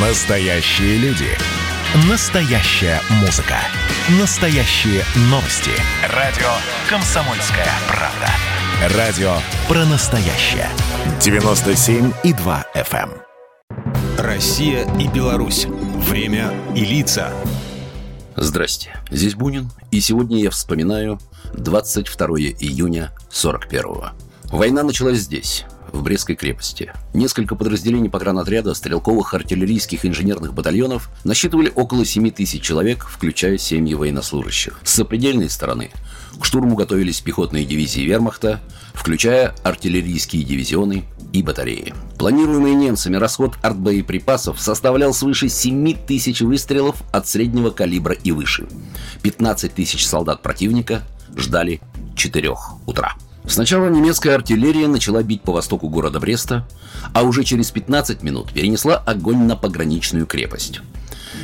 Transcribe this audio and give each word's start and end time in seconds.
Настоящие 0.00 0.96
люди. 0.98 1.26
Настоящая 2.08 3.00
музыка. 3.20 3.56
Настоящие 4.20 5.02
новости. 5.22 5.72
Радио 6.14 6.46
«Комсомольская 6.88 7.66
правда». 7.88 8.96
Радио 8.96 9.32
про 9.66 9.84
настоящее. 9.86 10.68
97,2 11.18 12.64
FM. 12.76 13.10
эм. 13.10 13.12
Россия 14.18 14.88
и 15.00 15.08
Беларусь. 15.08 15.66
Время 15.66 16.54
и 16.76 16.84
лица. 16.84 17.32
Здрасте, 18.36 18.94
здесь 19.10 19.34
Бунин, 19.34 19.68
и 19.90 19.98
сегодня 19.98 20.38
я 20.40 20.50
вспоминаю 20.50 21.18
22 21.54 22.26
июня 22.60 23.10
41-го. 23.32 24.10
Война 24.44 24.84
началась 24.84 25.18
здесь, 25.18 25.64
в 25.92 26.02
Брестской 26.02 26.36
крепости. 26.36 26.92
Несколько 27.14 27.54
подразделений 27.54 28.10
погранотряда 28.10 28.74
стрелковых 28.74 29.34
артиллерийских 29.34 30.04
инженерных 30.04 30.54
батальонов 30.54 31.10
насчитывали 31.24 31.72
около 31.74 32.04
7 32.04 32.30
тысяч 32.30 32.62
человек, 32.62 33.06
включая 33.08 33.58
семьи 33.58 33.94
военнослужащих. 33.94 34.80
С 34.84 34.94
сопредельной 34.94 35.50
стороны 35.50 35.90
к 36.38 36.44
штурму 36.44 36.76
готовились 36.76 37.20
пехотные 37.20 37.64
дивизии 37.64 38.00
вермахта, 38.00 38.60
включая 38.94 39.54
артиллерийские 39.62 40.44
дивизионы 40.44 41.04
и 41.32 41.42
батареи. 41.42 41.94
Планируемый 42.18 42.74
немцами 42.74 43.16
расход 43.16 43.56
артбоеприпасов 43.62 44.60
составлял 44.60 45.12
свыше 45.12 45.48
7 45.48 45.94
тысяч 46.06 46.40
выстрелов 46.40 47.02
от 47.12 47.26
среднего 47.26 47.70
калибра 47.70 48.14
и 48.14 48.32
выше. 48.32 48.66
15 49.22 49.74
тысяч 49.74 50.06
солдат 50.06 50.42
противника 50.42 51.02
ждали 51.36 51.80
4 52.16 52.54
утра. 52.86 53.14
Сначала 53.48 53.88
немецкая 53.88 54.34
артиллерия 54.34 54.88
начала 54.88 55.22
бить 55.22 55.40
по 55.40 55.52
востоку 55.52 55.88
города 55.88 56.20
Бреста, 56.20 56.68
а 57.14 57.22
уже 57.22 57.44
через 57.44 57.70
15 57.70 58.22
минут 58.22 58.52
перенесла 58.52 58.96
огонь 58.96 59.44
на 59.44 59.56
пограничную 59.56 60.26
крепость. 60.26 60.80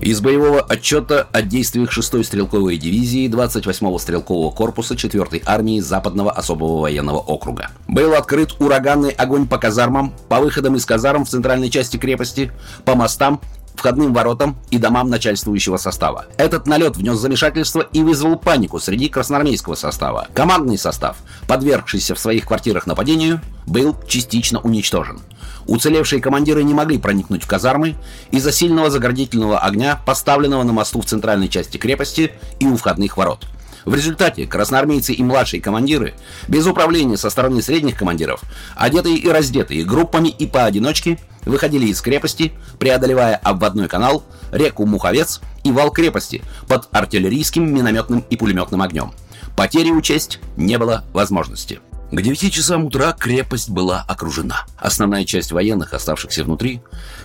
Из 0.00 0.20
боевого 0.20 0.60
отчета 0.60 1.26
о 1.32 1.42
действиях 1.42 1.96
6-й 1.96 2.22
стрелковой 2.22 2.76
дивизии 2.76 3.28
28-го 3.28 3.98
стрелкового 3.98 4.50
корпуса 4.50 4.94
4-й 4.94 5.42
армии 5.46 5.80
Западного 5.80 6.32
особого 6.32 6.82
военного 6.82 7.18
округа. 7.18 7.70
Был 7.88 8.14
открыт 8.14 8.54
ураганный 8.58 9.10
огонь 9.10 9.46
по 9.46 9.56
казармам, 9.56 10.12
по 10.28 10.40
выходам 10.40 10.76
из 10.76 10.84
казарм 10.84 11.24
в 11.24 11.28
центральной 11.28 11.70
части 11.70 11.96
крепости, 11.96 12.52
по 12.84 12.94
мостам 12.94 13.40
входным 13.76 14.12
воротам 14.12 14.56
и 14.70 14.78
домам 14.78 15.08
начальствующего 15.08 15.76
состава. 15.76 16.26
Этот 16.36 16.66
налет 16.66 16.96
внес 16.96 17.18
замешательство 17.18 17.80
и 17.80 18.02
вызвал 18.02 18.36
панику 18.36 18.78
среди 18.78 19.08
красноармейского 19.08 19.74
состава. 19.74 20.28
Командный 20.34 20.78
состав, 20.78 21.16
подвергшийся 21.46 22.14
в 22.14 22.18
своих 22.18 22.46
квартирах 22.46 22.86
нападению, 22.86 23.40
был 23.66 23.96
частично 24.06 24.60
уничтожен. 24.60 25.20
Уцелевшие 25.66 26.20
командиры 26.20 26.62
не 26.62 26.74
могли 26.74 26.98
проникнуть 26.98 27.42
в 27.42 27.48
казармы 27.48 27.96
из-за 28.30 28.52
сильного 28.52 28.90
заградительного 28.90 29.58
огня, 29.58 30.00
поставленного 30.06 30.62
на 30.62 30.72
мосту 30.72 31.00
в 31.00 31.06
центральной 31.06 31.48
части 31.48 31.76
крепости 31.76 32.32
и 32.60 32.66
у 32.66 32.76
входных 32.76 33.16
ворот. 33.16 33.46
В 33.86 33.94
результате 33.94 34.46
красноармейцы 34.46 35.12
и 35.12 35.22
младшие 35.22 35.62
командиры, 35.62 36.14
без 36.48 36.66
управления 36.66 37.16
со 37.16 37.30
стороны 37.30 37.62
средних 37.62 37.96
командиров, 37.96 38.42
одетые 38.74 39.16
и 39.16 39.28
раздетые 39.28 39.84
группами 39.84 40.28
и 40.28 40.46
поодиночке, 40.46 41.18
выходили 41.44 41.86
из 41.86 42.00
крепости, 42.00 42.52
преодолевая 42.80 43.36
обводной 43.36 43.86
канал, 43.86 44.24
реку 44.50 44.84
Муховец 44.86 45.40
и 45.62 45.70
вал 45.70 45.92
крепости 45.92 46.42
под 46.66 46.88
артиллерийским, 46.90 47.72
минометным 47.72 48.24
и 48.28 48.36
пулеметным 48.36 48.82
огнем. 48.82 49.12
Потери 49.56 49.90
учесть 49.90 50.40
не 50.56 50.78
было 50.78 51.04
возможности. 51.12 51.78
К 52.10 52.20
9 52.20 52.52
часам 52.52 52.86
утра 52.86 53.12
крепость 53.12 53.70
была 53.70 54.04
окружена. 54.08 54.66
Основная 54.76 55.24
часть 55.24 55.52
военных, 55.52 55.94
оставшихся 55.94 56.42
внутри, 56.42 56.80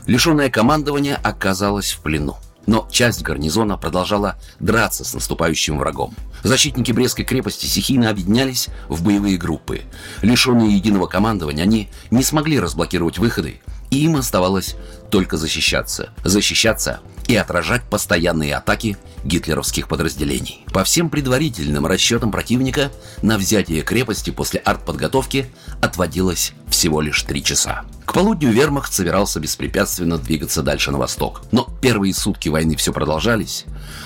лишенная 0.05 0.51
командования, 0.51 1.19
оказалась 1.23 1.91
в 1.91 2.01
плену. 2.01 2.37
Но 2.67 2.87
часть 2.91 3.21
гарнизона 3.23 3.77
продолжала 3.77 4.35
драться 4.59 5.03
с 5.03 5.13
наступающим 5.13 5.77
врагом. 5.77 6.15
Защитники 6.43 6.91
Брестской 6.91 7.25
крепости 7.25 7.65
стихийно 7.65 8.09
объединялись 8.09 8.67
в 8.87 9.03
боевые 9.03 9.37
группы. 9.37 9.81
Лишенные 10.21 10.75
единого 10.75 11.07
командования, 11.07 11.63
они 11.63 11.89
не 12.09 12.23
смогли 12.23 12.59
разблокировать 12.59 13.17
выходы, 13.17 13.61
и 13.89 14.03
им 14.03 14.15
оставалось 14.15 14.75
только 15.09 15.37
защищаться. 15.37 16.09
Защищаться 16.23 16.99
и 17.27 17.35
отражать 17.35 17.83
постоянные 17.83 18.55
атаки 18.55 18.97
гитлеровских 19.23 19.87
подразделений. 19.87 20.65
По 20.73 20.83
всем 20.83 21.09
предварительным 21.09 21.85
расчетам 21.85 22.31
противника 22.31 22.91
на 23.21 23.37
взятие 23.37 23.83
крепости 23.83 24.31
после 24.31 24.59
артподготовки 24.59 25.47
отводилось 25.81 26.53
всего 26.69 27.01
лишь 27.01 27.21
три 27.23 27.43
часа. 27.43 27.85
К 28.11 28.13
полудню 28.13 28.51
вермахт 28.51 28.91
собирался 28.91 29.39
беспрепятственно 29.39 30.17
двигаться 30.17 30.61
дальше 30.61 30.91
на 30.91 30.97
восток. 30.97 31.43
Но 31.53 31.69
первые 31.79 32.13
сутки 32.13 32.49
войны 32.49 32.75
все 32.75 32.91
продолжались, 32.91 33.63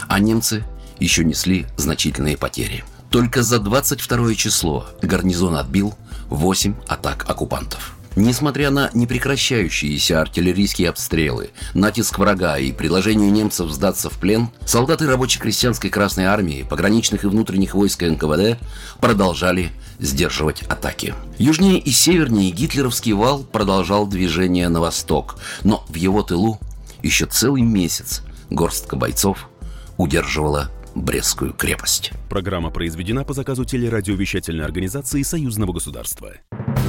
а 0.08 0.20
немцы 0.20 0.64
еще 1.00 1.26
несли 1.26 1.66
значительные 1.76 2.38
потери. 2.38 2.84
Только 3.10 3.42
за 3.42 3.58
22 3.58 4.36
число 4.36 4.86
гарнизон 5.02 5.56
отбил 5.56 5.96
8 6.30 6.76
атак 6.88 7.26
оккупантов. 7.28 7.95
Несмотря 8.16 8.72
на 8.72 8.90
непрекращающиеся 8.94 10.22
артиллерийские 10.22 10.90
обстрелы, 10.90 11.50
натиск 11.74 12.18
врага 12.18 12.58
и 12.58 12.72
предложение 12.72 13.30
немцев 13.30 13.70
сдаться 13.72 14.10
в 14.10 14.14
плен, 14.14 14.50
солдаты 14.66 15.06
рабоче-крестьянской 15.06 15.90
Красной 15.90 16.26
Армии, 16.26 16.66
пограничных 16.70 17.26
и 17.26 17.28
внутренних 17.28 17.74
войск 17.76 18.04
НКВД 18.04 18.58
продолжали 19.02 19.72
сдерживать 20.00 20.64
атаки. 20.64 21.14
Южнее 21.38 21.78
и 21.78 21.92
севернее 21.92 22.52
гитлеровский 22.52 23.12
вал 23.12 23.44
продолжал 23.44 24.08
движение 24.08 24.70
на 24.70 24.80
восток, 24.80 25.38
но 25.64 25.86
в 25.90 25.96
его 25.96 26.24
тылу 26.24 26.60
еще 27.04 27.26
целый 27.26 27.64
месяц 27.64 28.22
горстка 28.50 28.96
бойцов 28.96 29.50
удерживала 29.98 30.72
Брестскую 30.96 31.52
крепость. 31.52 32.14
Программа 32.30 32.70
произведена 32.70 33.26
по 33.26 33.34
заказу 33.34 33.66
телерадиовещательной 33.66 34.64
организации 34.64 35.24
Союзного 35.24 35.74
государства. 35.74 36.36